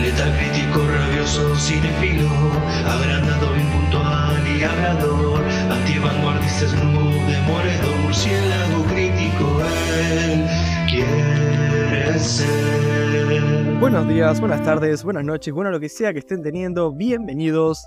[0.00, 2.28] Letal crítico, rabioso, cinefilo,
[2.86, 9.60] agrandado, impuntual y hablador, antivanguardista, snoop, demoledor, murciélago crítico,
[10.12, 10.46] él
[10.88, 13.78] quiere ser.
[13.80, 17.86] Buenos días, buenas tardes, buenas noches, bueno lo que sea que estén teniendo, bienvenidos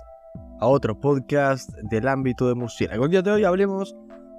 [0.60, 3.04] a otro podcast del ámbito de murciélago.
[3.04, 3.94] El día de hoy hablemos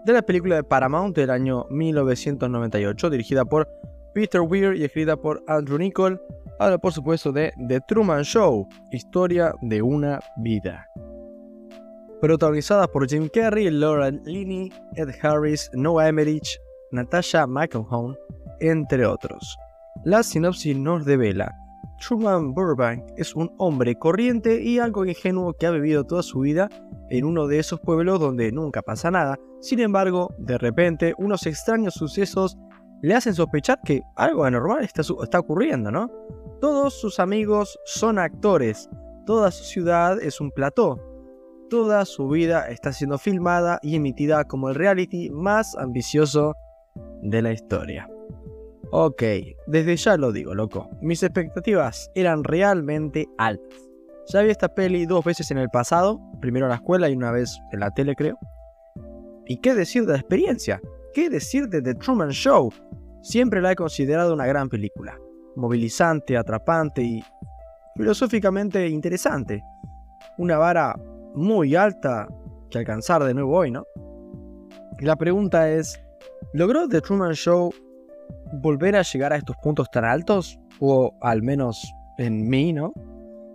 [0.05, 3.69] de la película de Paramount del año 1998, dirigida por
[4.13, 6.21] Peter Weir y escrita por Andrew Nichol.
[6.59, 10.87] Habla por supuesto de The Truman Show, historia de una vida.
[12.21, 16.59] Protagonizada por Jim Carrey, Laura Linney, Ed Harris, Noah Emmerich,
[16.91, 18.17] Natasha McElhone,
[18.59, 19.57] entre otros.
[20.03, 21.55] La sinopsis nos revela
[21.99, 26.69] Truman Burbank es un hombre corriente y algo ingenuo que ha vivido toda su vida
[27.09, 29.37] en uno de esos pueblos donde nunca pasa nada.
[29.61, 32.57] Sin embargo, de repente, unos extraños sucesos
[33.01, 36.09] le hacen sospechar que algo anormal está, está ocurriendo, ¿no?
[36.61, 38.89] Todos sus amigos son actores,
[39.25, 40.99] toda su ciudad es un plató,
[41.69, 46.55] toda su vida está siendo filmada y emitida como el reality más ambicioso
[47.21, 48.09] de la historia.
[48.91, 49.23] Ok,
[49.67, 50.89] desde ya lo digo, loco.
[51.01, 53.87] Mis expectativas eran realmente altas.
[54.27, 57.31] Ya vi esta peli dos veces en el pasado, primero en la escuela y una
[57.31, 58.37] vez en la tele, creo.
[59.45, 60.81] ¿Y qué decir de la experiencia?
[61.13, 62.69] ¿Qué decir de The Truman Show?
[63.21, 65.17] Siempre la he considerado una gran película.
[65.55, 67.23] Movilizante, atrapante y
[67.95, 69.63] filosóficamente interesante.
[70.37, 70.95] Una vara
[71.35, 72.27] muy alta
[72.69, 73.85] que alcanzar de nuevo hoy, ¿no?
[74.99, 76.01] La pregunta es,
[76.53, 77.71] ¿logró The Truman Show
[78.53, 82.93] volver a llegar a estos puntos tan altos, o al menos en mí, ¿no?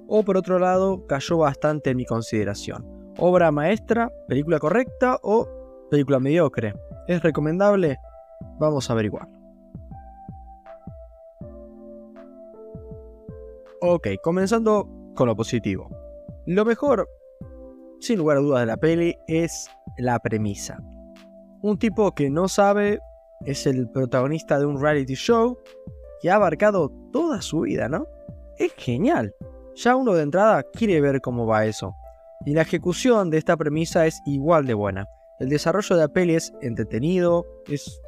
[0.08, 2.86] O por otro lado, cayó bastante en mi consideración.
[3.18, 5.48] Obra maestra, película correcta o
[5.90, 6.74] película mediocre.
[7.06, 7.98] ¿Es recomendable?
[8.58, 9.28] Vamos a averiguar.
[13.86, 15.90] Ok, comenzando con lo positivo.
[16.46, 17.06] Lo mejor,
[18.00, 20.82] sin lugar a dudas, de la peli es la premisa.
[21.60, 22.98] Un tipo que no sabe
[23.44, 25.58] es el protagonista de un reality show
[26.22, 28.06] que ha abarcado toda su vida, ¿no?
[28.56, 29.34] Es genial.
[29.74, 31.94] Ya uno de entrada quiere ver cómo va eso.
[32.46, 35.06] Y la ejecución de esta premisa es igual de buena.
[35.40, 38.00] El desarrollo de la peli es entretenido, es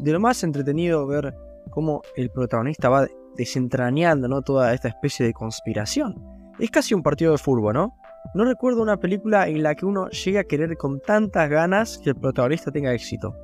[0.00, 1.32] de lo más entretenido ver
[1.70, 3.06] cómo el protagonista va
[3.36, 6.14] desentrañando toda esta especie de conspiración.
[6.58, 7.96] Es casi un partido de fútbol, ¿no?
[8.34, 12.10] No recuerdo una película en la que uno llegue a querer con tantas ganas que
[12.10, 13.34] el protagonista tenga éxito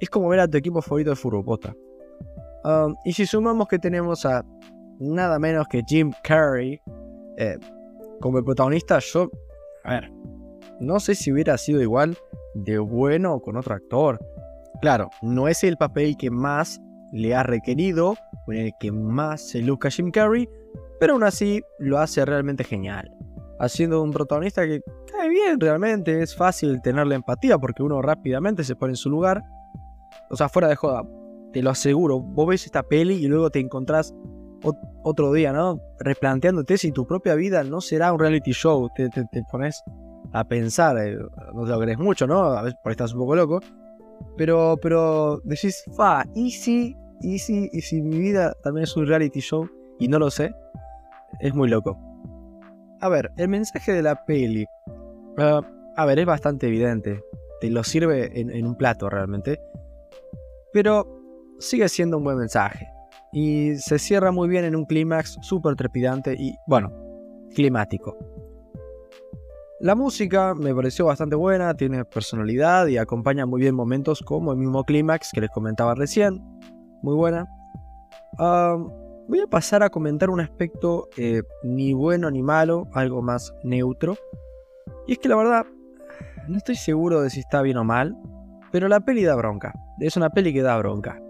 [0.00, 1.44] es como ver a tu equipo favorito de fútbol,
[2.64, 4.44] um, y si sumamos que tenemos a
[4.98, 6.80] nada menos que Jim Carrey
[7.36, 7.58] eh,
[8.20, 9.30] como el protagonista, yo,
[9.84, 10.10] a ver,
[10.80, 12.16] no sé si hubiera sido igual
[12.54, 14.18] de bueno con otro actor.
[14.80, 16.80] Claro, no es el papel que más
[17.12, 18.14] le ha requerido,
[18.46, 20.48] o en el que más se luzca Jim Carrey,
[20.98, 23.10] pero aún así lo hace realmente genial.
[23.58, 28.76] Haciendo un protagonista que cae bien realmente, es fácil tenerle empatía porque uno rápidamente se
[28.76, 29.42] pone en su lugar
[30.30, 31.04] o sea, fuera de joda,
[31.52, 32.20] te lo aseguro.
[32.20, 34.14] Vos ves esta peli y luego te encontrás
[35.02, 35.80] otro día, ¿no?
[35.98, 38.88] Replanteándote si tu propia vida no será un reality show.
[38.94, 39.10] Te,
[39.50, 39.82] pones
[40.32, 41.16] a pensar, eh,
[41.54, 42.42] no te lo crees mucho, ¿no?
[42.42, 43.60] A veces por estás un poco loco.
[44.36, 49.68] Pero, pero decís, fa, ¿y si, y si, mi vida también es un reality show
[49.98, 50.52] y no lo sé?
[51.40, 51.98] Es muy loco.
[53.00, 54.66] A ver, el mensaje de la peli.
[55.38, 55.60] Ah,
[55.96, 57.22] a ver, es bastante evidente.
[57.60, 59.60] Te lo sirve en un plato realmente
[60.72, 61.06] pero
[61.58, 62.88] sigue siendo un buen mensaje.
[63.32, 66.92] Y se cierra muy bien en un clímax súper trepidante y, bueno,
[67.54, 68.16] climático.
[69.78, 74.58] La música me pareció bastante buena, tiene personalidad y acompaña muy bien momentos como el
[74.58, 76.42] mismo clímax que les comentaba recién.
[77.02, 77.48] Muy buena.
[78.38, 84.16] voy a pasar a comentar un aspecto eh, ni bueno ni malo, algo más neutro.
[85.06, 85.66] Y es que la verdad,
[86.48, 88.16] no estoy seguro de si está bien o mal,
[88.72, 89.72] pero la peli da bronca.
[89.98, 91.20] Es una peli que da bronca.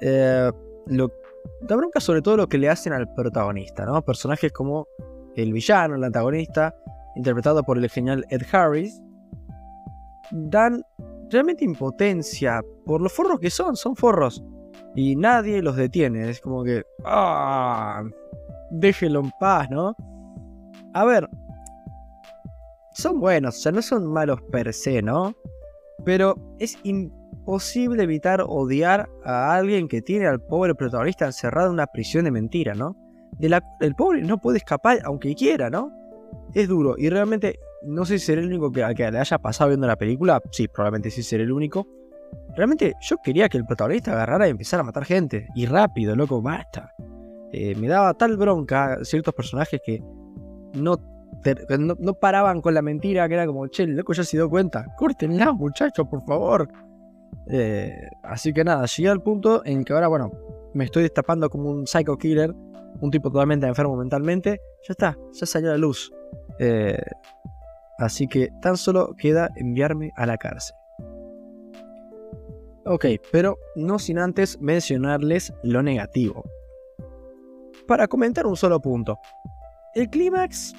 [0.00, 0.50] Eh,
[0.86, 4.02] da bronca sobre todo lo que le hacen al protagonista, ¿no?
[4.02, 4.86] Personajes como
[5.36, 6.74] el villano, el antagonista,
[7.16, 9.00] interpretado por el genial Ed Harris,
[10.30, 10.82] dan
[11.30, 14.42] realmente impotencia por los forros que son, son forros.
[14.94, 16.84] Y nadie los detiene, es como que...
[17.04, 18.04] ¡Ah!
[18.70, 19.94] Déjenlo en paz, ¿no?
[20.94, 21.28] A ver,
[22.94, 25.34] son buenos, o sea, no son malos per se, ¿no?
[26.04, 31.86] Pero es imposible evitar odiar a alguien que tiene al pobre protagonista encerrado en una
[31.86, 32.96] prisión de mentira, ¿no?
[33.38, 35.90] De la el pobre no puede escapar aunque quiera, ¿no?
[36.54, 39.70] Es duro y realmente no sé si seré el único que, que le haya pasado
[39.70, 40.40] viendo la película.
[40.50, 41.86] Sí, probablemente sí seré el único.
[42.56, 45.48] Realmente yo quería que el protagonista agarrara y empezara a matar gente.
[45.54, 46.92] Y rápido, loco, basta.
[47.52, 50.02] eh, me daba tal bronca ciertos personajes que
[50.74, 50.96] no,
[51.98, 54.86] no, paraban con la mentira, que era como, che, el loco ya se dio cuenta,
[54.96, 56.68] córtenla muchachos, por favor.
[57.48, 60.30] Eh, así que nada, llegué al punto en que ahora, bueno,
[60.74, 62.54] me estoy destapando como un psycho killer,
[63.00, 66.12] un tipo totalmente enfermo mentalmente, ya está, ya salió la luz.
[66.58, 67.02] Eh,
[67.98, 70.76] así que tan solo queda enviarme a la cárcel.
[72.84, 76.44] Ok, pero no sin antes mencionarles lo negativo.
[77.86, 79.18] Para comentar un solo punto.
[79.94, 80.74] El clímax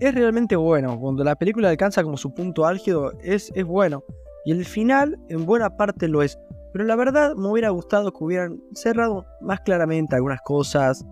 [0.00, 0.98] es realmente bueno.
[0.98, 4.02] Cuando la película alcanza como su punto álgido es, es bueno.
[4.44, 6.38] Y el final en buena parte lo es.
[6.72, 11.04] Pero la verdad me hubiera gustado que hubieran cerrado más claramente algunas cosas.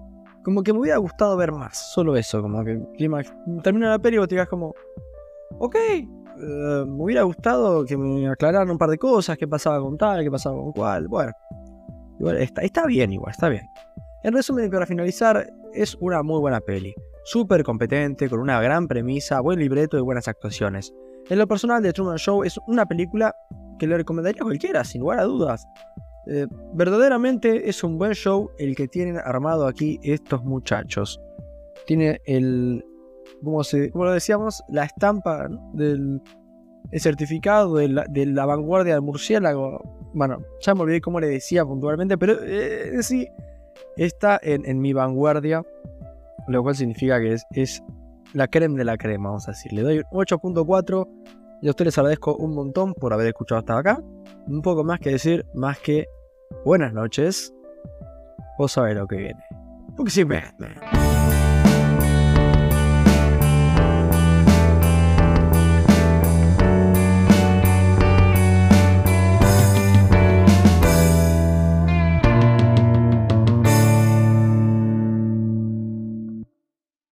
[0.42, 1.92] Como que me hubiera gustado ver más.
[1.92, 3.32] Solo eso, como que el clímax
[3.62, 4.74] termina la peli y vos te como...
[5.58, 5.76] Ok,
[6.36, 10.22] eh, me hubiera gustado que me aclararan un par de cosas, qué pasaba con tal,
[10.22, 11.08] qué pasaba con cual.
[11.08, 11.32] Bueno,
[12.18, 13.66] igual está, está bien, igual, está bien.
[14.22, 16.94] En resumen, para finalizar, es una muy buena peli.
[17.24, 20.92] Súper competente, con una gran premisa, buen libreto y buenas actuaciones.
[21.28, 23.34] En lo personal, The Truman Show es una película
[23.78, 25.66] que le recomendaría a cualquiera, sin lugar a dudas.
[26.26, 31.20] Eh, verdaderamente es un buen show el que tienen armado aquí estos muchachos.
[31.86, 32.84] Tiene el,
[33.42, 33.62] como,
[34.04, 36.20] lo decíamos, la estampa del
[36.90, 39.82] el certificado de la, vanguardia del murciélago.
[40.12, 43.26] Bueno, ya me olvidé cómo le decía puntualmente, pero eh, sí,
[43.96, 45.64] está en, mi vanguardia,
[46.46, 47.82] lo cual significa que es, es
[48.32, 49.72] la crema de la crema, vamos a decir.
[49.72, 51.08] Le doy 8.4
[51.62, 54.00] y a ustedes les agradezco un montón por haber escuchado hasta acá.
[54.46, 56.06] Un poco más que decir, más que
[56.64, 57.52] buenas noches.
[58.58, 59.44] Vos sabés lo que viene.
[59.96, 60.44] Porque siempre...